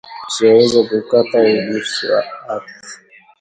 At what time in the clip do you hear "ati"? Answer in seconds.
2.55-2.73